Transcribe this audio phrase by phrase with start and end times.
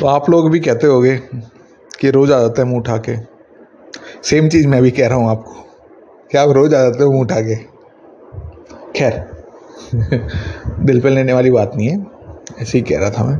[0.00, 1.16] तो आप लोग भी कहते होगे
[2.00, 3.16] कि रोज़ आ जाते हैं मुँह उठा के
[4.22, 5.52] सेम चीज़ मैं भी कह रहा हूँ आपको
[6.32, 7.56] कि आप रोज़ आ जाते हो मुँह उठा के
[8.98, 9.30] खैर,
[10.80, 12.06] दिल पे लेने वाली बात नहीं है,
[12.60, 13.36] ऐसे ही कह रहा था मैं।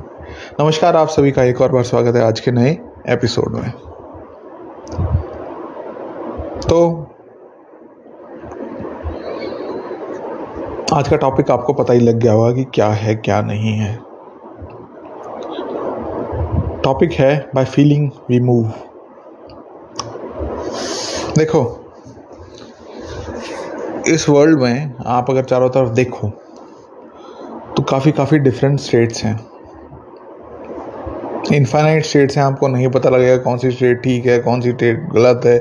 [0.61, 3.71] नमस्कार, आप सभी का एक और बार स्वागत है आज के नए एपिसोड में।
[6.61, 7.07] तो
[10.93, 14.10] आज का टॉपिक आपको पता ही लग गया होगा कि क्या है, क्या नहीं है।
[16.85, 18.73] टॉपिक है बाय फीलिंग वी मूव
[21.39, 21.61] देखो,
[24.09, 26.29] इस वर्ल्ड में आप अगर चारों तरफ़ देखो
[27.77, 29.39] तो काफ़ी काफ़ी डिफरेंट स्टेट्स हैं।
[31.55, 35.09] इनफाइनाइट स्टेट्स हैं, आपको नहीं पता लगेगा कौन सी स्टेट ठीक है, कौन सी स्टेट
[35.13, 35.59] गलत है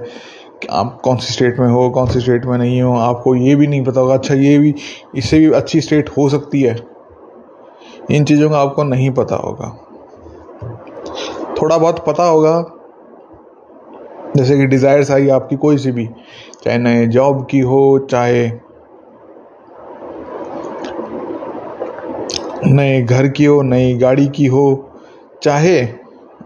[0.71, 3.67] आप कौन सी स्टेट में हो, कौन सी स्टेट में नहीं हो, आपको ये भी
[3.67, 4.73] नहीं पता होगा। अच्छा ये भी,
[5.15, 6.75] इससे भी अच्छी स्टेट हो सकती है।
[8.11, 9.75] इन चीज़ों का आपको नहीं पता होगा।
[11.61, 12.59] थोड़ा बहुत पता होगा।
[14.37, 16.05] जैसे कि डिज़ायर्स आई आपकी कोई सी भी,
[16.63, 18.51] चाहे नए जॉब की हो, चाहे
[22.65, 24.91] नए घर की हो, नई गाड़ी की हो,
[25.43, 25.77] चाहे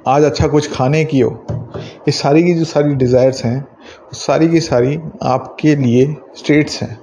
[0.07, 1.29] आज अच्छा कुछ खाने की हो,
[1.77, 3.67] ये सारी की जो सारी डिज़ायर्स हैं
[4.13, 6.05] सारी की सारी आपके लिए
[6.37, 6.95] स्टेट्स हैं।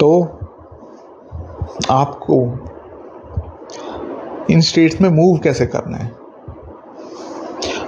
[0.00, 0.22] तो
[1.90, 2.44] आपको
[4.50, 6.10] इन स्टेट्स में मूव कैसे करना है?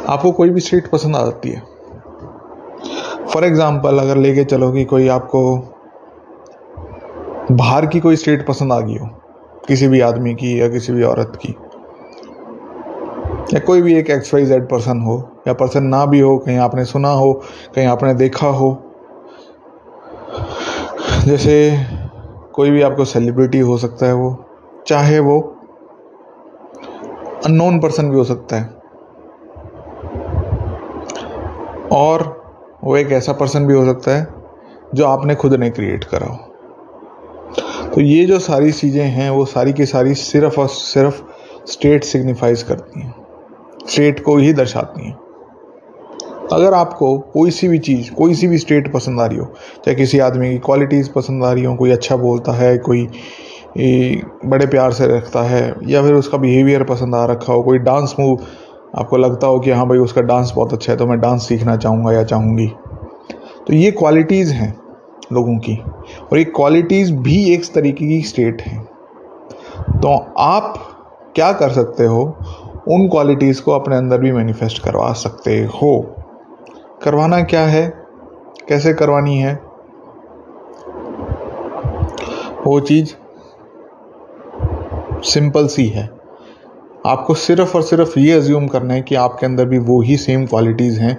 [0.08, 1.62] आपको कोई भी स्टेट पसंद आ जाती है।
[3.32, 5.56] फॉर एग्ज़ाम्पल अगर लेके चलो कि कोई आपको
[7.52, 9.06] बाहर की कोई स्टेट पसंद आ गई हो,
[9.68, 11.54] किसी भी आदमी की या किसी भी औरत की,
[13.54, 16.58] या कोई भी एक एक्स वाई जेड पर्सन हो, या पर्सन ना भी हो, कहीं
[16.58, 17.32] आपने सुना हो,
[17.74, 18.70] कहीं आपने देखा हो,
[21.26, 21.86] जैसे
[22.52, 24.36] कोई भी आपको सेलिब्रिटी हो सकता है वो,
[24.86, 25.55] चाहे वो
[27.46, 28.66] अननोन पर्सन भी हो सकता है।
[31.92, 32.44] और
[32.84, 34.28] वो एक ऐसा पर्सन भी हो सकता है,
[34.94, 36.36] जो आपने खुद ने क्रिएट करा हो।
[37.94, 41.22] तो ये जो सारी चीज़ें हैं, वो सारी की सारी सिर्फ़ और सिर्फ़
[41.66, 43.14] स्टेट सिग्निफाइज करती हैं।
[43.88, 45.18] स्टेट को ही दर्शाती हैं।
[46.52, 49.44] अगर आपको कोई सी भी चीज़, कोई सी भी स्टेट पसंद आ रही हो,
[49.84, 53.08] चाहे किसी आदमी की क्वालिटीज़ पसंद आ रही हो, कोई अच्छा बोलता है, कोई
[54.46, 58.14] बड़े प्यार से रखता है, या फिर उसका बिहेवियर पसंद आ रखा हो, कोई डांस
[58.20, 58.38] मूव
[58.96, 61.76] आपको लगता हो कि हाँ भाई उसका डांस बहुत अच्छा है तो मैं डांस सीखना
[61.76, 62.66] चाहूँगा या चाहूँगी।
[63.66, 64.78] तो ये क्वालिटीज़ हैं
[65.32, 65.76] लोगों की,
[66.32, 68.78] और ये क्वालिटीज़ भी एक तरीके की स्टेट है।
[69.92, 70.74] तो आप
[71.34, 72.22] क्या कर सकते हो,
[72.88, 75.98] उन क्वालिटीज़ को अपने अंदर भी मैनिफेस्ट करवा सकते हो।
[77.02, 77.86] करवाना क्या है?
[78.68, 79.54] कैसे करवानी है?
[82.66, 83.14] वो चीज़
[85.26, 86.08] सिंपल सी है।
[87.06, 90.46] आपको सिर्फ़ और सिर्फ़ ये अज्यूम करना है कि आपके अंदर भी वो ही सेम
[90.46, 91.16] क्वालिटीज़ हैं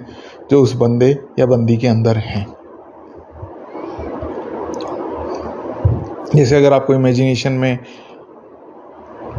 [0.50, 2.46] जो उस बंदे या बंदी के अंदर हैं।
[6.34, 7.78] जैसे अगर आपको इमेजिनेशन में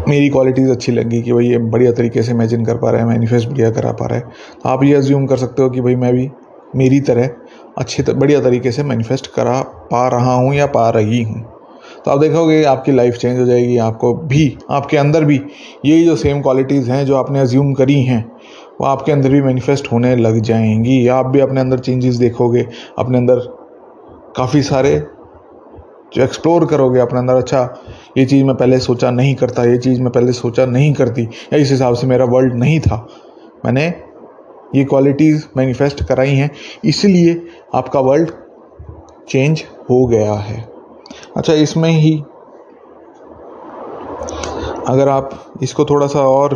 [0.08, 3.08] मेरी क्वालिटीज़ अच्छी लगी कि भाई ये बढ़िया तरीके से इमेजिन कर पा रहा है
[3.08, 4.24] मैनिफेस्ट बढ़िया करा पा रहा है
[4.64, 6.30] तो आप ये अज्यूम कर सकते हो कि भाई मैं भी
[6.76, 7.30] मेरी तरह
[7.78, 11.59] अच्छी बढ़िया तरीके से मैनिफेस्ट करा पा रहा हूँ या पा रही हूँ।
[12.06, 15.42] तो आप देखोगे आपकी लाइफ चेंज हो जाएगी, आपको भी, आपके अंदर भी
[15.86, 18.24] यही जो सेम क्वालिटीज़ हैं जो आपने अज्यूम करी हैं,
[18.82, 22.66] वो आपके अंदर भी मैनिफेस्ट होने लग जाएँगी। आप भी अपने अंदर चेंजेस देखोगे,
[22.98, 23.40] अपने अंदर
[24.38, 24.98] काफ़ी सारे
[26.14, 27.62] जो एक्सप्लोर करोगे अपने अंदर अच्छा
[28.18, 31.58] ये चीज़ मैं पहले सोचा नहीं करता, ये चीज़ मैं पहले सोचा नहीं करती, या
[31.58, 33.08] इस हिसाब से मेरा वर्ल्ड नहीं था।
[33.66, 33.86] मैंने
[34.76, 36.50] ये क्वालिटीज़ मैनिफेस्ट कराई हैं,
[36.86, 37.42] इसलिए
[37.76, 38.32] आपका वर्ल्ड
[39.30, 40.69] चेंज हो गया है।
[41.38, 42.16] अच्छा इसमें ही
[44.88, 45.30] अगर आप
[45.64, 46.54] इसको थोड़ा सा और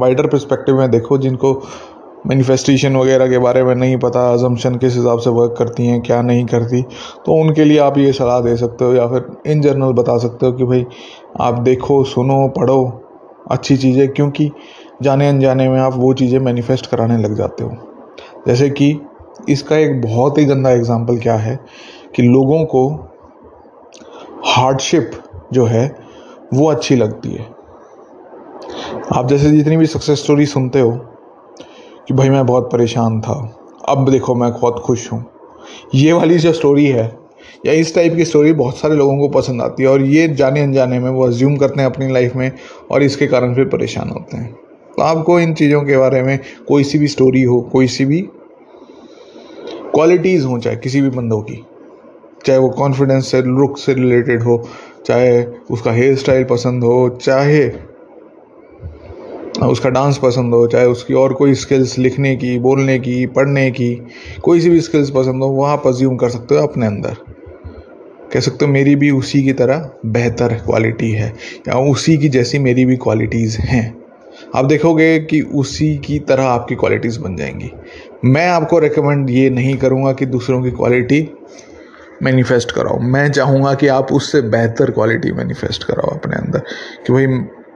[0.00, 1.52] वाइडर पर्सपेक्टिव में देखो, जिनको
[2.26, 6.20] मैनिफेस्टेशन वगैरह के बारे में नहीं पता अजम्पशन किस हिसाब से वर्क करती हैं, क्या
[6.22, 6.82] नहीं करती
[7.26, 10.46] तो उनके लिए आप ये सलाह दे सकते हो या फिर इन जनरल बता सकते
[10.46, 10.86] हो कि भाई,
[11.40, 12.82] आप देखो, सुनो, पढ़ो,
[13.50, 14.50] अच्छी चीज़ें, क्योंकि
[15.02, 17.70] जाने अनजाने में आप वो चीज़ें मैनिफेस्ट कराने लग जाते हो।
[18.46, 18.96] जैसे कि
[19.48, 21.58] इसका एक बहुत ही गंदा एग्ज़ाम्पल क्या है
[22.16, 22.88] कि लोगों को
[24.46, 25.10] हार्डशिप
[25.52, 25.96] जो है,
[26.54, 27.46] वो अच्छी लगती है।
[29.12, 30.90] आप जैसे जितनी भी सक्सेस स्टोरी सुनते हो,
[32.08, 33.56] कि भाई मैं बहुत परेशान था,
[33.88, 35.24] अब देखो मैं बहुत खुश हूँ।
[35.94, 37.18] ये वाली जो स्टोरी है,
[37.66, 40.62] या इस टाइप की स्टोरी बहुत सारे लोगों को पसंद आती है, और ये जाने
[40.62, 42.52] अनजाने में वो अज्यूम करते हैं अपनी लाइफ में,
[42.90, 44.52] और इसके कारण फिर परेशान होते हैं।
[44.96, 46.38] तो आपको इन चीज़ों के बारे में
[46.68, 48.20] कोई सी भी स्टोरी हो, कोई सी भी
[49.94, 51.64] क्वालिटीज़ हो, चाहे किसी भी बंदों की
[52.46, 54.68] चाहे वो कॉन्फिडेंस से लुक से रिलेटेड हो,
[55.06, 57.70] चाहे उसका हेयर स्टाइल पसंद हो, चाहे
[59.62, 64.02] उसका डांस पसंद हो, चाहे उसकी और कोई स्किल्स लिखने की, बोलने की, पढ़ने की,
[64.42, 67.16] कोई सी भी स्किल्स पसंद हो वो आप अज्यूम कर सकते हो अपने अंदर।
[68.32, 71.34] कह सकते हो मेरी भी उसी की तरह बेहतर क्वालिटी है,
[71.68, 74.04] या उसी की जैसी मेरी भी क्वालिटीज़ हैं।
[74.54, 77.70] आप देखोगे कि उसी की तरह आपकी क्वालिटीज़ बन जाएँगी।
[78.24, 81.20] मैं आपको रिकमेंड ये नहीं करूँगा कि दूसरों की क्वालिटी
[82.22, 86.58] मैनिफेस्ट कराओ। मैं चाहूँगा कि आप उससे बेहतर क्वालिटी मैनिफेस्ट कराओ अपने अंदर
[87.06, 87.26] कि भाई,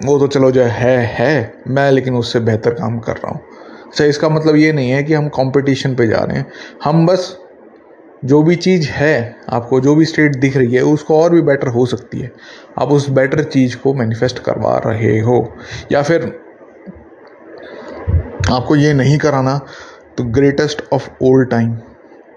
[0.05, 3.41] वो तो चलो जो है है, मैं लेकिन उससे बेहतर काम कर रहा हूँ।
[3.87, 6.47] अच्छा इसका मतलब ये नहीं है कि हम कंपटीशन पे जा रहे हैं।
[6.85, 7.39] हम बस
[8.25, 11.69] जो भी चीज़ है, आपको जो भी स्टेट दिख रही है, उसको और भी बेटर
[11.69, 12.33] हो सकती है।
[12.79, 15.57] आप उस बेटर चीज़ को मैनिफेस्ट करवा रहे हो।
[15.93, 16.41] या फिर
[18.51, 19.61] आपको ये नहीं कराना
[20.19, 21.77] तो greatest of all time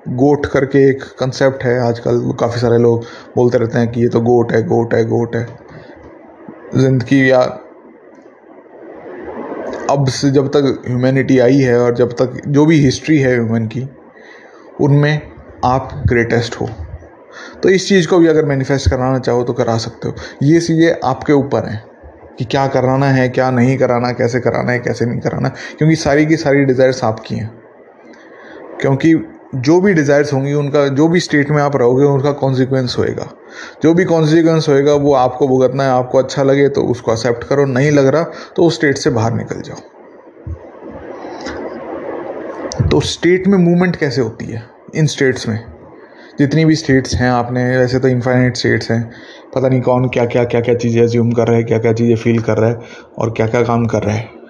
[0.09, 3.03] GOAT करके एक कंसेप्ट है आजकल। काफ़ी सारे लोग
[3.35, 5.45] बोलते रहते हैं कि ये तो गोट है गोट है गोट है।
[6.75, 7.39] ज़िंदगी या
[9.89, 13.65] अब से जब तक ह्यूमैनिटी आई है और जब तक जो भी हिस्ट्री है ह्यूमन
[13.67, 13.87] की,
[14.81, 15.21] उनमें
[15.65, 16.69] आप ग्रेटेस्ट हो।
[17.63, 20.95] तो इस चीज़ को भी अगर मैनिफेस्ट कराना चाहो तो करा सकते हो। ये चीज़ें
[21.03, 21.83] आपके ऊपर हैं
[22.37, 26.25] कि क्या कराना है, क्या नहीं कराना, कैसे कराना है, कैसे नहीं कराना। क्योंकि सारी
[26.25, 27.51] की सारी डिज़ायर्स आपकी हैं।
[28.81, 29.13] क्योंकि
[29.55, 33.27] जो भी डिज़ायर्स होंगी, उनका, जो भी स्टेट में आप रहोगे, उनका कॉन्सिक्वेंस होएगा।
[33.83, 37.65] जो भी कॉन्सिक्वेंस होएगा, वो आपको भुगतना है, आपको अच्छा लगे तो उसको एक्सेप्ट करो।
[37.67, 38.23] नहीं लग रहा
[38.55, 39.77] तो उस स्टेट से बाहर निकल जाओ।
[42.89, 44.63] तो स्टेट में मूवमेंट कैसे होती है?
[44.95, 45.59] इन स्टेट्स में।
[46.39, 49.03] जितनी भी स्टेट्स हैं आपने, वैसे तो इनफाइनाइट स्टेट्स हैं।
[49.55, 52.15] पता नहीं कौन क्या क्या क्या क्या चीज़ें एज्यूम कर रहा है क्या क्या चीज़ें
[52.15, 52.79] फील कर रहा है,
[53.19, 54.40] और क्या क्या काम कर रहा है।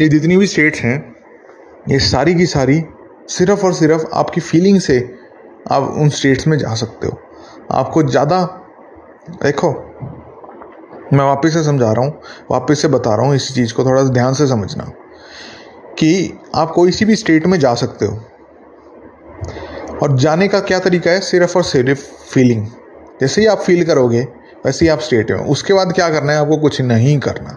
[0.00, 1.14] ये जितनी भी स्टेट्स हैं,
[1.88, 2.82] ये सारी की सारी
[3.28, 4.98] सिर्फ़ और सिर्फ़ आपकी फीलिंग से
[5.70, 7.18] आप उन स्टेट्स में जा सकते हो।
[7.72, 8.42] आपको ज़्यादा,
[9.42, 9.70] देखो,
[11.12, 12.20] मैं वापस से समझा रहा हूँ,
[12.50, 14.84] वापस से बता रहा हूँ इस चीज़ को, थोड़ा ध्यान से समझना
[15.98, 18.20] कि आप कोई सी भी स्टेट में जा सकते हो
[20.02, 21.20] और जाने का क्या तरीका है?
[21.20, 22.00] सिर्फ़ और सिर्फ़
[22.32, 22.66] फीलिंग
[23.20, 24.22] जैसे ही आप फील करोगे,
[24.66, 26.38] वैसे ही आप स्टेट में उसके बाद क्या करना है?
[26.38, 27.56] आपको कुछ नहीं करना।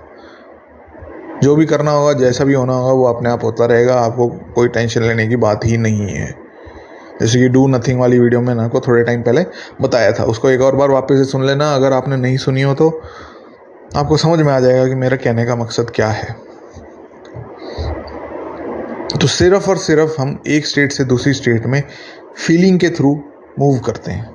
[1.43, 4.67] जो भी करना होगा, जैसा भी होना होगा, वो अपने आप होता रहेगा। आपको कोई
[4.67, 6.35] टेंशन लेने की बात ही नहीं है।
[7.21, 9.45] जैसे कि डू नथिंग वाली वीडियो में आपको थोड़े टाइम पहले
[9.81, 12.73] बताया था। उसको एक और बार वापस से सुन लेना। अगर आपने नहीं सुनी हो
[12.73, 12.89] तो
[13.95, 16.35] आपको समझ में आ जाएगा कि मेरा कहने का मकसद क्या है।
[19.21, 21.81] तो सिर्फ़ और सिर्फ़ हम एक स्टेट से दूसरी स्टेट में
[22.37, 23.15] फीलिंग के थ्रू
[23.59, 24.25] मूव करते हैं।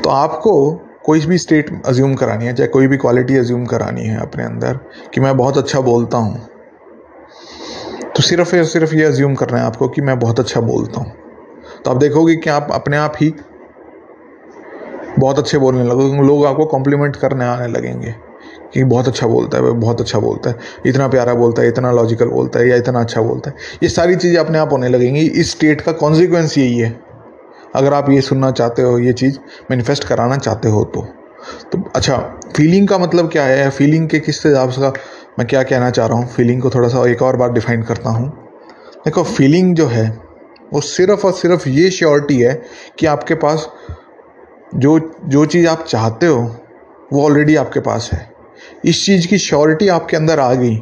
[0.00, 0.52] तो आपको
[1.10, 4.78] कोई भी स्टेट अज्यूम करानी है, चाहे कोई भी क्वालिटी अज्यूम करानी है अपने अंदर,
[5.14, 6.48] कि मैं बहुत अच्छा बोलता हूँ
[8.16, 11.12] तो सिर्फ़ या, सिर्फ़ ये अज्यूम करना है आपको कि मैं बहुत अच्छा बोलता हूँ।
[11.84, 13.32] तो आप देखोगे कि आप अपने आप ही
[15.18, 18.14] बहुत अच्छे बोलने लगोगे लोग आपको कॉम्प्लीमेंट करने आने लगेंगे
[18.74, 20.56] कि बहुत अच्छा बोलता है, बहुत अच्छा बोलता है,
[20.86, 24.16] इतना प्यारा बोलता है, इतना लॉजिकल बोलता है, या इतना अच्छा बोलता है। ये सारी
[24.16, 27.09] चीज़ें अपने आप होने लगेंगी। इस स्टेट का कॉन्सिक्वेंस यही है।
[27.74, 29.38] अगर आप ये सुनना चाहते हो, ये चीज़
[29.70, 31.02] मैनिफेस्ट कराना चाहते हो तो।
[31.72, 32.16] तो अच्छा
[32.56, 33.70] फीलिंग का मतलब क्या है?
[33.70, 34.80] फीलिंग के किस हिसाब से
[35.38, 36.28] मैं क्या कहना चाह रहा हूँ?
[36.28, 38.28] फीलिंग को थोड़ा सा एक और बार डिफाइन करता हूँ।
[39.04, 40.18] देखो फीलिंग जो है,
[40.72, 42.62] वो सिर्फ़ और सिर्फ़ ये श्योरिटी है
[42.98, 43.68] कि आपके पास
[44.74, 46.56] जो जो चीज़ आप चाहते हो,
[47.12, 48.32] वो ऑलरेडी आपके पास है।
[48.84, 50.76] इस चीज़ की श्योरिटी आपके अंदर आ गई।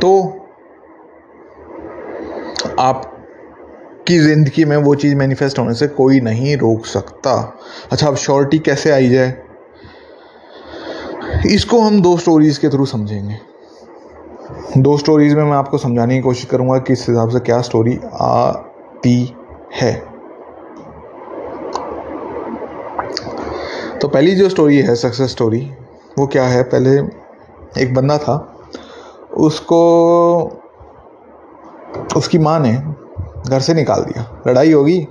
[0.00, 0.38] तो
[2.78, 3.11] आप
[4.08, 7.58] की ज़िंदगी में वो चीज़ मैनिफेस्ट होने से कोई नहीं रोक सकता।
[7.92, 9.34] अच्छा अब श्योरिटी कैसे आई जाए?
[11.46, 13.38] इसको हम दो स्टोरीज़ के थ्रू समझेंगे।
[14.78, 17.98] दो स्टोरीज़ में मैं आपको समझाने की कोशिश करूँगा कि इस हिसाब से क्या स्टोरी
[18.20, 19.34] आती
[19.74, 19.92] है।
[23.98, 25.60] तो पहली जो स्टोरी है सक्सेस स्टोरी
[26.18, 26.62] वो क्या है?
[26.62, 26.96] पहले
[27.82, 28.34] एक बंदा था,
[29.36, 29.80] उसको,
[32.16, 32.72] उसकी माँ ने
[33.48, 35.06] घर से निकाल दिया। लड़ाई होगी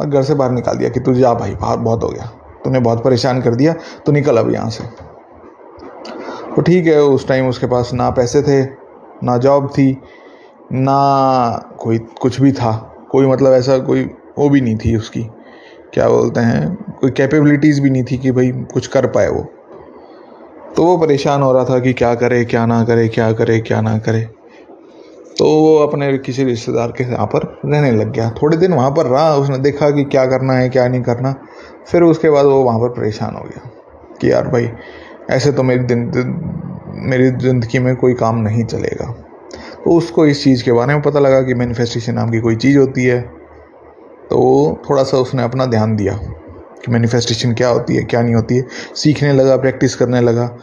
[0.00, 2.26] और घर से बाहर निकाल दिया कि तू जा भाई, बाहर बहुत हो गया।
[2.64, 3.74] तूने बहुत परेशान कर दिया
[4.06, 4.84] तो निकल अब यहाँ से।
[6.56, 8.62] तो ठीक है, उस टाइम उसके पास ना पैसे थे,
[9.24, 10.00] ना जॉब थी,
[10.72, 12.72] ना कोई कुछ भी था।
[13.10, 14.02] कोई मतलब ऐसा कोई
[14.38, 15.22] वो भी नहीं थी उसकी।
[15.94, 19.46] क्या बोलते हैं, कोई कैपेबिलिटीज़ भी नहीं थी कि भाई कुछ कर पाए वो।
[20.76, 23.80] तो वो परेशान हो रहा था कि क्या करे, क्या ना करे, क्या करे, क्या
[23.80, 24.28] ना करे।
[25.40, 29.06] तो वो अपने किसी रिश्तेदार के यहाँ पर रहने लग गया। थोड़े दिन वहाँ पर
[29.06, 31.34] रहा उसने देखा कि क्या करना है क्या नहीं करना।
[31.86, 33.70] फिर उसके बाद वो वहाँ पर परेशान हो गया
[34.20, 34.70] कि यार भाई
[35.30, 36.34] ऐसे तो मेरी दिन, दिन
[36.92, 39.06] मेरी ज़िंदगी में कोई काम नहीं चलेगा।
[39.84, 42.78] तो उसको इस चीज़ के बारे में पता लगा कि मैनिफेस्टेशन नाम की कोई चीज़
[42.78, 43.20] होती है।
[44.30, 46.14] तो थोड़ा सा उसने अपना ध्यान दिया
[46.84, 50.56] कि मैनिफेस्टेशन क्या होती है क्या नहीं होती है। सीखने लगा प्रैक्टिस करने लगा।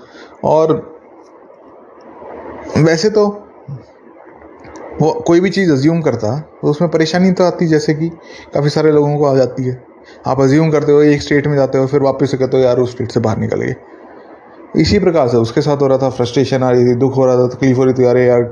[0.43, 0.98] और
[2.77, 3.47] वैसे तो
[5.01, 8.10] वो कोई भी चीज़ अज्यूम करता तो उसमें परेशानी तो आती जैसे कि
[8.54, 9.84] काफ़ी सारे लोगों को आ जाती है।
[10.27, 12.77] आप अज्यूम करते हो, एक स्टेट में जाते हो, फिर वापस से कहते हो, यार,
[12.77, 13.75] उस स्टेट से बाहर निकल गए।
[14.75, 17.36] इसी प्रकार से उसके साथ हो रहा था फ्रस्ट्रेशन आ रही थी, दुख हो रहा
[17.36, 18.50] था, तकलीफ़ हो रही थी, अरे यार,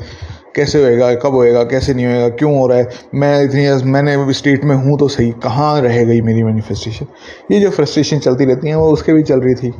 [0.55, 2.89] कैसे होएगा, कब होएगा, कैसे नहीं होएगा, क्यों हो रहा है?
[3.15, 7.05] मैं इतनी मैंने स्टेट में हूँ तो सही, कहाँ रह गई मेरी मैनिफेस्टेशन
[7.51, 9.73] ये जो फ्रस्ट्रेशन चलती रहती हैं, वो उसके भी चल रही थी।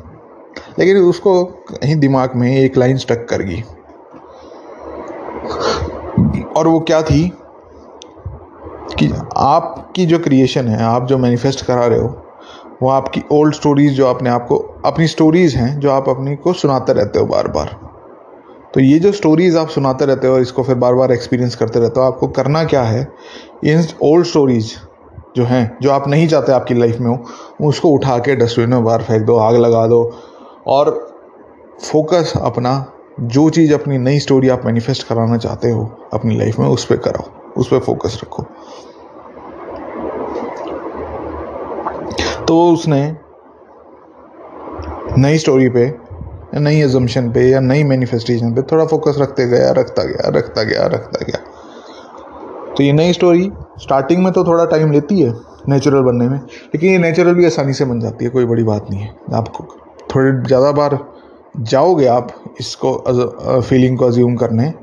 [0.79, 3.63] लेकिन उसको कहीं दिमाग में एक लाइन स्टक कर गई।
[6.57, 7.27] और वो क्या थी?
[8.99, 12.21] कि आपकी जो क्रिएशन है, आप जो मैनिफेस्ट करा रहे हो,
[12.83, 16.93] वो आपकी ओल्ड स्टोरीज जो आपने आपको, अपनी स्टोरीज हैं जो आप अपनी को सुनाते
[16.93, 17.75] रहते हो बार बार
[18.73, 21.79] तो ये जो स्टोरीज आप सुनाते रहते हो और इसको फिर बार बार एक्सपीरियंस करते
[21.79, 23.07] रहते हो, आपको करना क्या है?
[23.65, 24.73] इन ओल्ड स्टोरीज
[25.35, 27.23] जो हैं, जो आप नहीं चाहते आपकी लाइफ में हो,
[27.67, 30.11] उसको उठा के डस्टबिन में बाहर फेंक दो, आग लगा दो
[30.67, 31.07] और
[31.91, 32.85] फोकस अपना
[33.17, 36.97] जो चीज़ अपनी नई स्टोरी आप मैनिफेस्ट कराना चाहते हो, अपनी लाइफ में, उस पर
[36.97, 38.43] कराओ, उस पर फोकस रखो।
[42.45, 43.15] तो उसने
[45.17, 45.85] नई स्टोरी पे
[46.55, 50.85] नई एजम्पन पे, या नई मैनिफेस्टेशन पे थोड़ा फोकस रखते गया, रखता गया रखता गया
[50.87, 51.39] रखता गया।
[52.77, 55.33] तो ये नई स्टोरी स्टार्टिंग में तो थोड़ा टाइम लेती है
[55.69, 58.89] नेचुरल बनने में, लेकिन ये नेचुरल भी आसानी से बन जाती है, कोई बड़ी बात
[58.89, 59.63] नहीं है। आपको
[60.15, 60.97] थोड़े, ज़्यादा बार
[61.59, 62.27] जाओगे आप
[62.59, 64.73] इसको फीलिंग को अज्यूम करने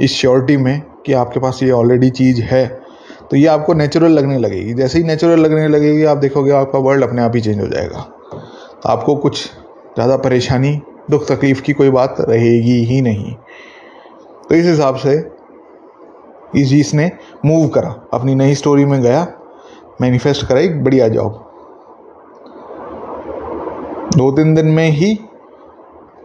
[0.00, 2.66] इस श्योरिटी में कि आपके पास ये ऑलरेडी चीज़ है
[3.30, 7.04] तो ये आपको नेचुरल लगने लगेगी। जैसे ही नेचुरल लगने लगेगी, आप देखोगे आपका वर्ल्ड
[7.04, 11.90] अपने आप ही चेंज हो जाएगा। तो आपको कुछ ज़्यादा परेशानी, दुख तकलीफ़ की कोई
[11.90, 13.34] बात रहेगी ही नहीं।
[14.48, 15.12] तो इस हिसाब से
[16.56, 17.10] इस चीज़ ने
[17.44, 19.26] मूव करा। अपनी नई स्टोरी में गया
[20.00, 21.44] मैनिफेस्ट करा, एक बढ़िया जॉब
[24.16, 25.18] दो तीन दिन में ही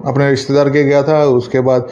[0.05, 1.89] अपने रिश्तेदार के गया था, उसके बाद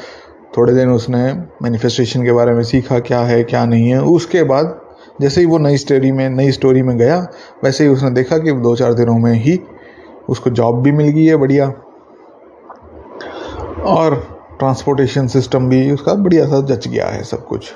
[0.57, 4.81] थोड़े दिन उसने मैनिफेस्टेशन के बारे में सीखा क्या है, क्या नहीं है। उसके बाद
[5.21, 7.27] जैसे ही वो नई स्टोरी में, नई स्टोरी में गया,
[7.63, 9.59] वैसे ही उसने देखा कि दो चार दिनों में ही
[10.29, 11.67] उसको जॉब भी मिल गई है बढ़िया।
[13.85, 14.15] और
[14.59, 17.73] ट्रांसपोर्टेशन सिस्टम भी उसका बढ़िया सा जच गया है सब कुछ।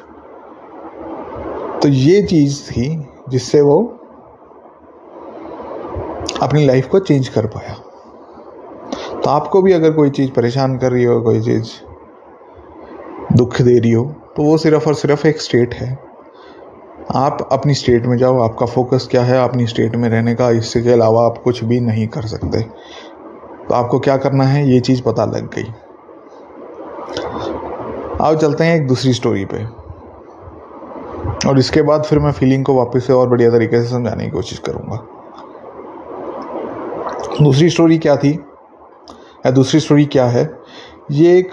[1.82, 4.00] तो ये चीज़ थी जिससे वो
[6.42, 7.76] अपनी लाइफ को चेंज कर पाया।
[9.26, 11.70] तो आपको भी अगर कोई चीज़ परेशान कर रही हो, कोई चीज़
[13.36, 14.04] दुख दे रही हो
[14.36, 16.00] तो वो सिर्फ़ और सिर्फ़ एक स्टेट है।
[17.16, 20.94] आप अपनी स्टेट में जाओ, आपका फोकस क्या है अपनी स्टेट में रहने का इसके
[20.94, 22.62] अलावा आप कुछ भी नहीं कर सकते।
[23.68, 25.64] तो आपको क्या करना है, ये चीज़ पता लग गई।
[28.22, 29.66] अब चलते हैं एक दूसरी स्टोरी पे।
[31.50, 34.32] और इसके बाद फिर मैं फीलिंग को वापस से और बढ़िया तरीके से समझाने की
[34.32, 35.06] कोशिश करूँगा।
[37.42, 38.45] दूसरी स्टोरी क्या थी?
[39.46, 40.50] या दूसरी स्टोरी क्या है?
[41.12, 41.52] ये एक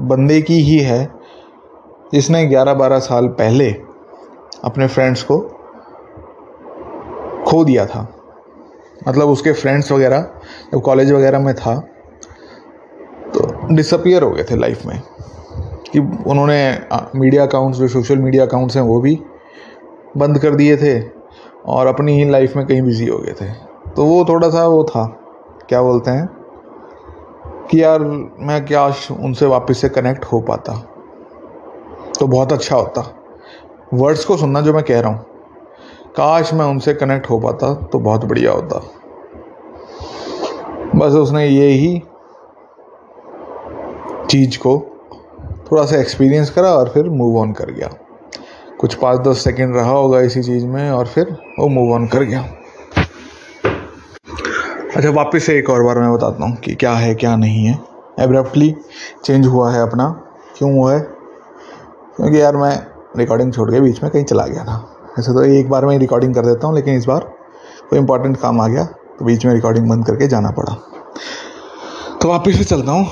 [0.00, 1.10] बंदे की ही है,
[2.12, 3.70] जिसने 11-12 साल पहले
[4.64, 5.38] अपने फ्रेंड्स को
[7.46, 8.08] खो दिया था।
[9.08, 10.20] मतलब उसके फ्रेंड्स वगैरह,
[10.72, 11.74] जब कॉलेज वगैरह में था
[13.34, 15.00] तो डिसअपियर हो गए थे लाइफ में।
[15.92, 16.78] कि उन्होंने
[17.16, 19.20] मीडिया अकाउंट्स जो सोशल मीडिया अकाउंट्स हैं, वो भी
[20.16, 21.00] बंद कर दिए थे
[21.66, 23.50] और अपनी ही लाइफ में कहीं बिज़ी हो गए थे।
[23.96, 25.06] तो वो थोड़ा सा वो था,
[25.68, 26.35] क्या बोलते हैं?
[27.70, 28.00] कि यार
[28.40, 28.86] मैं क्या
[29.20, 30.72] उनसे वापस से कनेक्ट हो पाता।
[32.20, 33.02] तो बहुत अच्छा होता।
[33.94, 35.24] वर्ड्स को सुनना जो मैं कह रहा हूँ।
[36.16, 38.78] काश मैं उनसे कनेक्ट हो पाता तो बहुत बढ़िया होता।
[40.96, 42.02] बस उसने ये ही
[44.30, 44.78] चीज़ को
[45.72, 47.90] थोड़ा सा एक्सपीरियंस करा और फिर मूव ऑन कर गया।
[48.80, 52.22] कुछ पाँच दस सेकंड रहा होगा इसी चीज़ में और फिर वो मूव ऑन कर
[52.22, 52.48] गया।
[54.96, 57.78] अच्छा वापस से एक और बार मैं बताता हूँ कि क्या है, क्या नहीं है।
[58.20, 58.74] एब्रप्टली
[59.24, 60.04] चेंज हुआ है अपना।
[60.58, 61.00] क्यों हुआ है?
[62.16, 62.76] क्योंकि यार मैं
[63.16, 64.76] रिकॉर्डिंग छोड़ के बीच में कहीं चला गया था।
[65.18, 67.24] ऐसे तो एक बार मैं रिकॉर्डिंग कर देता हूँ, लेकिन इस बार
[67.90, 68.84] कोई इंपॉर्टेंट काम आ गया
[69.18, 70.72] तो बीच में रिकॉर्डिंग बंद करके जाना पड़ा।
[72.22, 73.06] तो वापस से चलता हूँ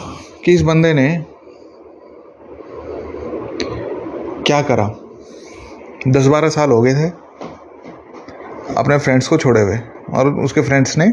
[0.45, 1.07] कि इस बंदे ने
[4.47, 4.89] क्या करा?
[6.09, 7.09] दस बारह साल हो गए थे
[8.75, 9.79] अपने फ्रेंड्स को छोड़े हुए,
[10.15, 11.13] और उसके फ्रेंड्स ने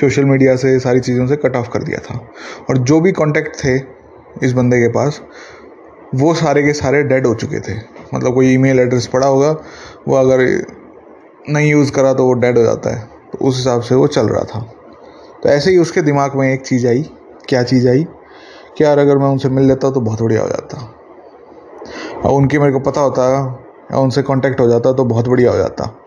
[0.00, 2.28] सोशल मीडिया से, सारी चीज़ों से कट ऑफ़ कर दिया था।
[2.70, 3.76] और जो भी कांटेक्ट थे
[4.46, 5.20] इस बंदे के पास,
[6.14, 7.76] वो सारे के सारे डेड हो चुके थे।
[8.14, 9.56] मतलब कोई ईमेल एड्रेस पड़ा होगा,
[10.08, 10.66] वो अगर
[11.48, 14.28] नहीं यूज़ करा तो वो डेड हो जाता है। तो उस हिसाब से वो चल
[14.28, 14.60] रहा था।
[15.42, 17.10] तो ऐसे ही उसके दिमाग में एक चीज़ आई।
[17.48, 18.06] क्या चीज़ आई?
[18.78, 20.94] कि यार अगर मैं उनसे मिल लेता तो बहुत बढ़िया हो जाता।
[22.24, 23.58] और उनके मेरे को पता होता,
[23.92, 26.06] या उनसे कांटेक्ट हो जाता तो बहुत बढ़िया हो जाता।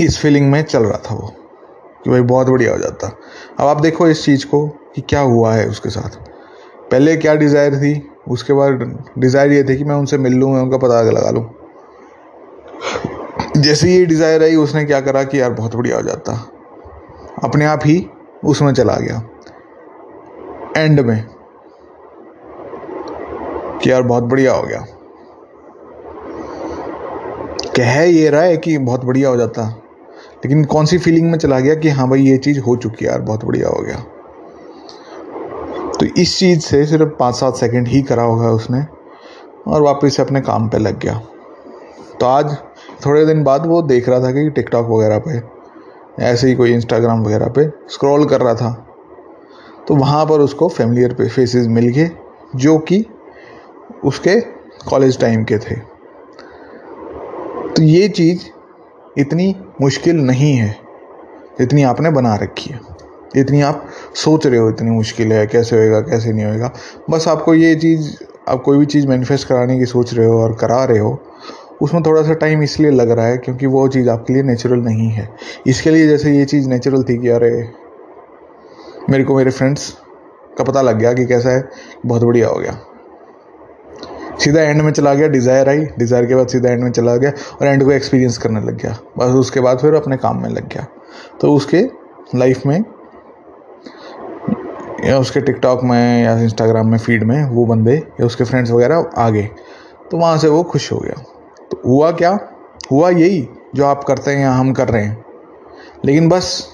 [0.00, 1.34] इस फीलिंग में चल रहा था वो।
[2.04, 3.18] कि भाई बहुत बढ़िया हो जाता।
[3.60, 6.10] अब आप देखो इस चीज़ को कि क्या हुआ है उसके साथ।
[6.90, 8.08] पहले क्या डिज़ायर थी?
[8.28, 11.54] उसके बाद डिज़ायर ये थी कि मैं उनसे मिल लूँ, मैं उनका पता लगा लूँ।
[13.56, 16.52] जैसे ये डिज़ायर आई, उसने क्या करा कि यार बहुत बढ़िया हो जाता।
[17.44, 18.10] अपने आप ही
[18.44, 19.28] उसमें चला गया।
[20.76, 21.28] एंड में।
[23.82, 24.86] कि यार बहुत बढ़िया हो गया।
[27.76, 29.81] कह ये रहा है कि बहुत बढ़िया हो जाता।
[30.44, 33.10] लेकिन कौन सी फीलिंग में चला गया कि हाँ भाई ये चीज़ हो चुकी है
[33.10, 33.96] यार, बहुत बढ़िया हो गया।
[36.00, 38.84] तो इस चीज़ से सिर्फ़ पाँच सात सेकंड ही करा होगा उसने
[39.66, 41.14] और वापस अपने काम पे लग गया।
[42.20, 42.56] तो आज
[43.06, 45.40] थोड़े दिन बाद वो देख रहा था कि टिकटॉक वगैरह पे,
[46.24, 48.72] ऐसे ही कोई इंस्टाग्राम वगैरह पे स्क्रॉल कर रहा था।
[49.88, 52.10] तो वहाँ पर उसको फेमिलियर पे फेसेस मिल गए,
[52.56, 53.04] जो कि
[54.04, 54.40] उसके
[54.88, 55.74] कॉलेज टाइम के थे।
[57.72, 58.40] तो ये चीज़
[59.18, 60.76] इतनी मुश्किल नहीं है।
[61.58, 62.80] जितनी आपने बना रखी है।
[63.36, 66.72] इतनी आप सोच रहे हो इतनी मुश्किल है, कैसे होएगा, कैसे नहीं होएगा।
[67.10, 70.54] बस आपको ये चीज़, आप कोई भी चीज़ मैनिफेस्ट कराने की सोच रहे हो और
[70.54, 71.22] करा रहे हो,
[71.82, 75.08] उसमें थोड़ा सा टाइम इसलिए लग रहा है क्योंकि वो चीज़ आपके लिए नेचुरल नहीं
[75.08, 75.28] है।
[75.66, 77.68] इसके लिए जैसे ये चीज़ नेचुरल थी कि अरे,
[79.10, 79.96] मेरे को मेरे फ्रेंड्स
[80.58, 81.68] का पता लग गया कि कैसा है,
[82.06, 82.78] बहुत बढ़िया हो गया।
[84.44, 87.32] सीधा एंड में चला गया डिज़ायर आई। डिज़ायर के बाद सीधा एंड में चला गया
[87.60, 90.68] और एंड को एक्सपीरियंस करने लग गया। बस उसके बाद फिर अपने काम में लग
[90.68, 90.86] गया।
[91.40, 91.82] तो उसके
[92.34, 92.84] लाइफ में
[95.04, 99.10] या उसके टिकटॉक में या इंस्टाग्राम में फ़ीड में वो बंदे या उसके फ्रेंड्स वगैरह
[99.18, 99.48] आ गए
[100.10, 101.22] तो वहाँ से वो खुश हो गया।
[101.70, 102.38] तो हुआ क्या?
[102.90, 105.24] हुआ यही, जो आप करते हैं या हम कर रहे हैं।
[106.04, 106.68] लेकिन बस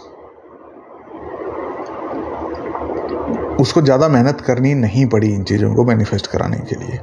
[3.61, 6.99] उसको ज़्यादा मेहनत करनी नहीं पड़ी इन चीज़ों को मैनिफेस्ट कराने के लिए।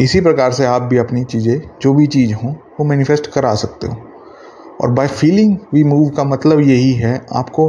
[0.00, 3.86] इसी प्रकार से आप भी अपनी चीज़ें, जो भी चीज़ हो, वो मैनिफेस्ट करा सकते
[3.86, 3.96] हो।
[4.80, 7.68] और बाय फीलिंग वी मूव का मतलब यही है, आपको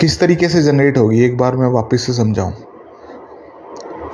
[0.00, 2.52] किस तरीके से जनरेट होगी, एक बार मैं वापस से समझाऊं।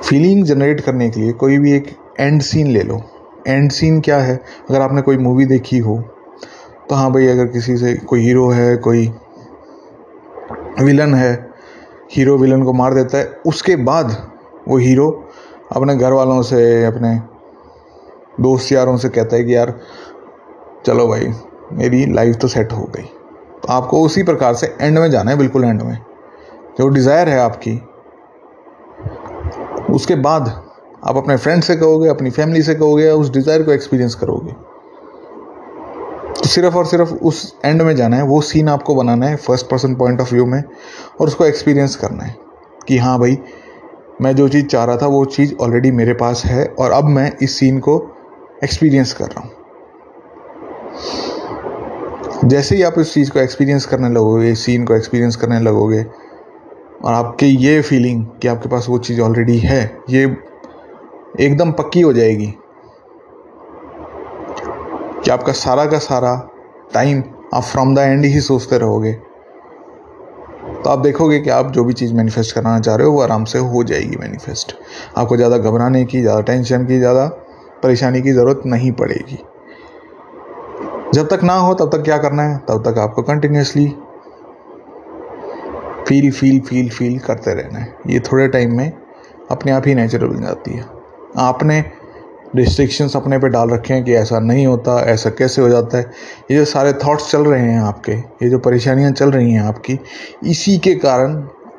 [0.03, 3.01] फीलिंग जनरेट करने के लिए कोई भी एक एंड सीन ले लो।
[3.47, 4.39] एंड सीन क्या है?
[4.69, 5.97] अगर आपने कोई मूवी देखी हो
[6.89, 9.07] तो हाँ भाई, अगर किसी से कोई हीरो है, कोई
[10.81, 11.49] विलन है
[12.13, 14.31] हीरो विलन को मार देता है, उसके बाद
[14.67, 15.26] वो हीरो
[15.71, 17.15] अपने घर वालों से, अपने
[18.41, 19.73] दोस्त यारों से कहता है कि यार,
[20.85, 21.33] चलो भाई,
[21.73, 25.37] मेरी लाइफ तो सेट हो गई। तो आपको उसी प्रकार से एंड में जाना है,
[25.37, 25.97] बिल्कुल एंड में।
[26.79, 27.81] जो डिज़ायर है आपकी,
[29.93, 30.47] उसके बाद
[31.05, 34.51] आप अपने फ्रेंड से कहोगे, अपनी फैमिली से कहोगे उस डिज़ायर को एक्सपीरियंस करोगे।
[36.33, 39.69] तो सिर्फ़ और सिर्फ़ उस एंड में जाना है, वो सीन आपको बनाना है first
[39.69, 40.63] person point of view में,
[41.21, 42.35] और उसको एक्सपीरियंस करना है
[42.87, 43.37] कि हाँ भाई
[44.21, 47.31] मैं जो चीज़ चाह रहा था, वो चीज़ ऑलरेडी मेरे पास है और अब मैं
[47.41, 47.97] इस सीन को
[48.63, 49.51] एक्सपीरियंस कर रहा हूँ।
[52.45, 56.03] जैसे ही आप इस चीज़ को एक्सपीरियंस करने लगोगे इस सीन को एक्सपीरियंस करने लगोगे,
[57.05, 60.23] और आपके ये फीलिंग कि आपके पास वो चीज़ ऑलरेडी है, ये
[61.39, 62.53] एकदम पक्की हो जाएगी
[65.17, 66.35] कि आपका सारा का सारा
[66.93, 69.11] टाइम आप फ्रॉम द एंड ही सोचते रहोगे।
[70.77, 73.43] तो आप देखोगे कि आप जो भी चीज़ मैनिफेस्ट कराना चाह रहे हो, वो आराम
[73.43, 74.75] से हो जाएगी मैनिफेस्ट
[75.17, 77.25] आपको ज़्यादा घबराने की, ज़्यादा टेंशन की, ज़्यादा
[77.83, 79.37] परेशानी की ज़रूरत नहीं पड़ेगी।
[81.13, 82.57] जब तक ना हो, तब तक क्या करना है?
[82.69, 83.87] तब तक आपको continuously
[86.07, 88.91] feel feel feel feel करते रहना है। ये थोड़े टाइम में
[89.51, 90.85] अपने आप ही नेचुरल बन जाती है।
[91.37, 91.83] आपने
[92.55, 96.11] रिस्ट्रिक्शंस अपने पे डाल रखे हैं कि ऐसा नहीं होता, ऐसा कैसे हो जाता है?
[96.51, 99.99] ये जो सारे थॉट्स चल रहे हैं आपके, ये जो परेशानियाँ चल रही हैं आपकी,
[100.45, 101.35] इसी के कारण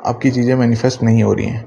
[0.07, 1.65] आपकी चीज़ें मैनिफेस्ट नहीं हो रही हैं।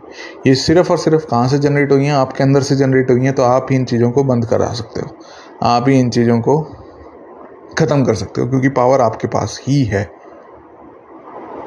[0.48, 2.14] ये सिर्फ़ और सिर्फ़ कहाँ से जनरेट हुई हैं?
[2.14, 5.02] आपके अंदर से जनरेट हुई हैं तो आप ही इन चीज़ों को बंद करा सकते
[5.02, 5.18] हो।
[5.64, 6.60] आप ही इन चीज़ों को
[7.80, 10.10] ख़त्म कर सकते हो, क्योंकि पावर आपके पास ही है।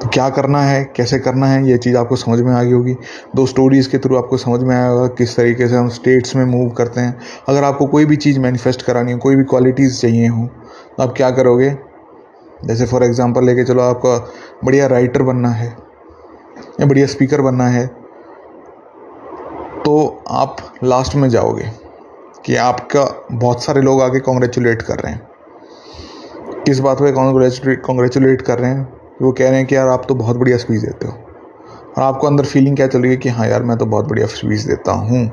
[0.04, 2.94] क्या करना है, कैसे करना है, ये चीज़ आपको समझ में आ गई होगी।
[3.36, 6.44] दो स्टोरीज़ के थ्रू आपको समझ में आया होगा किस तरीके से हम स्टेट्स में
[6.46, 7.16] मूव करते हैं।
[7.48, 10.46] अगर आपको कोई भी चीज़ मैनिफेस्ट करानी हो, कोई भी क्वालिटीज़ चाहिए हो
[10.96, 11.70] तो आप क्या करोगे?
[12.60, 14.16] जैसे फॉर एग्ज़ाम्पल लेके चलो, आपका
[14.64, 15.66] बढ़िया राइटर बनना है
[16.80, 17.86] या बढ़िया स्पीकर बनना है
[19.84, 21.70] तो आप लास्ट में जाओगे
[22.44, 28.42] कि आपका बहुत सारे लोग आके कॉन्ग्रेचुलेट कर रहे हैं। किस बात पे कॉन्ग्रेचुलेट कॉन्ग्रेचुलेट
[28.42, 28.92] कर रहे हैं?
[29.22, 31.12] वो कह रहे हैं कि यार आप तो बहुत बढ़िया स्पीच देते हो।
[31.96, 34.26] और आपको अंदर फीलिंग क्या चल रही है कि हाँ यार मैं तो बहुत बढ़िया
[34.26, 35.26] स्पीच देता हूँ।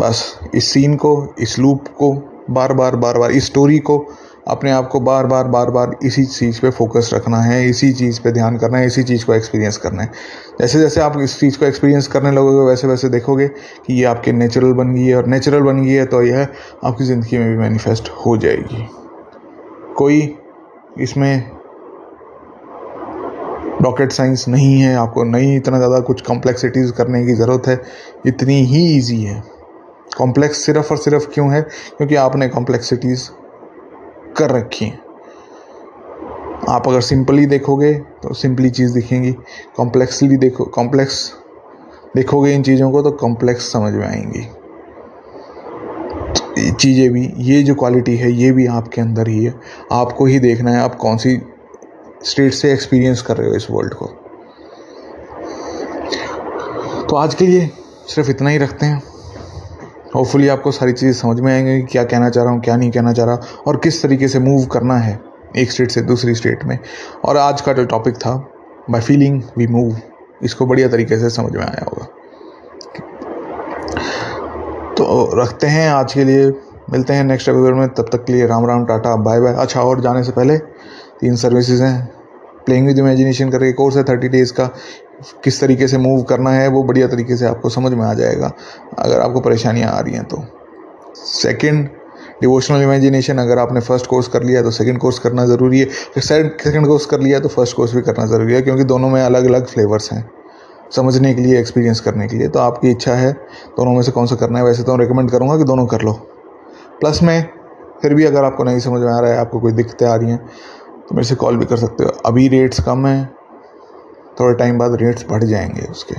[0.00, 2.12] बस इस सीन को, इस लूप को,
[2.50, 4.06] बार बार बार बार, इस स्टोरी को
[4.48, 8.20] अपने आप को बार बार बार बार इसी चीज़ पे फोकस रखना है, इसी चीज़
[8.22, 10.10] पे ध्यान करना है, इसी चीज़ को एक्सपीरियंस करना है।
[10.60, 14.32] जैसे जैसे आप इस चीज़ को एक्सपीरियंस करने लगोगे, वैसे वैसे देखोगे कि ये आपके
[14.32, 16.46] नेचुरल बन गई है और नेचुरल बन गई है तो यह
[16.84, 18.86] आपकी ज़िंदगी में भी मैनिफेस्ट हो जाएगी।
[19.96, 20.36] कोई
[20.98, 21.55] इसमें
[23.86, 27.80] रॉकेट साइंस नहीं है, आपको नहीं इतना ज़्यादा कुछ कॉम्प्लेक्सिटीज़ करने की ज़रूरत है,
[28.26, 29.42] इतनी ही ईजी है।
[30.18, 31.60] कॉम्प्लेक्स सिर्फ़ और सिर्फ़ क्यों है?
[31.96, 33.28] क्योंकि आपने कॉम्प्लेक्सिटीज़
[34.36, 34.98] कर रखी हैं।
[36.68, 39.32] आप अगर सिंपली देखोगे तो सिंपली चीज़ दिखेंगी।
[39.76, 41.32] कॉम्प्लेक्सली देखो कॉम्प्लेक्स
[42.16, 44.46] देखोगे इन चीज़ों को तो कॉम्प्लेक्स समझ में आएँगी।
[46.72, 49.54] चीज़ें भी, ये जो क्वालिटी है, ये भी आपके अंदर ही है।
[49.92, 51.36] आपको ही देखना है, आप कौन सी
[52.24, 54.06] स्टेट से एक्सपीरियंस कर रहे हो इस वर्ल्ड को।
[57.04, 57.70] तो आज के लिए
[58.08, 59.02] सिर्फ़ इतना ही रखते हैं।
[60.14, 62.90] होपफुली आपको सारी चीज़ें समझ में आएँगे कि क्या कहना चाह रहा हूँ, क्या नहीं
[62.90, 65.18] कहना चाह रहा और किस तरीके से मूव करना है
[65.56, 66.78] एक स्टेट से दूसरी स्टेट में।
[67.24, 68.34] और आज का जो टॉपिक था
[68.90, 69.96] बाय फीलिंग वी मूव
[70.42, 72.04] इसको बढ़िया तरीके से समझ में आया होगा।
[74.94, 76.52] तो रखते हैं आज के लिए।
[76.90, 79.82] मिलते हैं नेक्स्ट एपिसोड में। तब तक के लिए Ram Ram, tata bye bye अच्छा
[79.82, 80.56] और जाने से पहले
[81.20, 82.06] तीन सर्विसेज़ हैं।
[82.66, 84.70] प्लेइंग विद इमेजिनेशन करके कोर्स है थर्टी डेज़ का।
[85.44, 88.52] किस तरीके से मूव करना है, वो बढ़िया तरीके से आपको समझ में आ जाएगा,
[88.98, 90.44] अगर आपको परेशानियाँ आ रही हैं तो।
[91.16, 91.88] सेकंड
[92.40, 96.86] डिवोशनल इमेजिनेशन अगर आपने फ़र्स्ट कोर्स कर लिया तो सेकंड कोर्स करना ज़रूरी है। सेकंड
[96.86, 99.66] कोर्स कर लिया तो फ़र्स्ट कोर्स भी करना ज़रूरी है, क्योंकि दोनों में अलग अलग
[99.66, 100.30] फ्लेवर्स हैं।
[100.90, 103.32] समझने के लिए एक्सपीरियंस करने के लिए। तो आपकी इच्छा है,
[103.76, 106.02] दोनों में से कौन सा करना है, वैसे तो मैं रिकमेंड करूँगा कि दोनों कर
[106.02, 106.12] लो।
[107.00, 107.48] प्लस में,
[108.02, 110.30] फिर भी अगर आपको नहीं समझ में आ रहा है, आपको कोई दिक्कतें आ रही
[110.30, 110.40] हैं
[111.08, 113.34] तो मेरे से कॉल भी कर सकते हो। अभी रेट्स कम हैं,
[114.40, 116.14] थोड़े टाइम बाद रेट्स बढ़ जाएँगे उसके।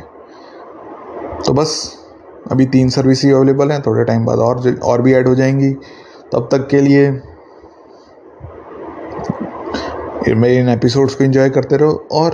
[1.43, 1.93] तो बस,
[2.51, 5.71] अभी तीन सर्विस ही अवेलेबल हैं, थोड़े टाइम बाद और और भी ऐड हो जाएँगी।
[6.31, 7.09] तब तक के लिए
[10.29, 12.33] मेरे इन एपिसोड्स को एंजॉय करते रहो और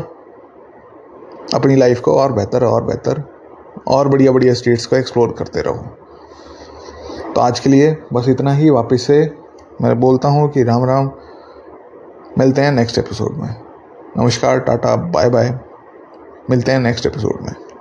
[1.54, 3.24] अपनी लाइफ को और बेहतर और बेहतर,
[3.88, 5.76] और बढ़िया बढ़िया स्टेट्स को एक्सप्लोर करते रहो।
[7.34, 9.20] तो आज के लिए बस इतना ही। वापस से
[9.82, 11.12] मैं बोलता हूँ कि राम राम।
[12.38, 13.56] मिलते हैं नेक्स्ट एपिसोड में।
[14.18, 15.60] नमस्कार टाटा बाय बाय
[16.50, 17.73] मिलते हैं नेक्स्ट एपिसोड में।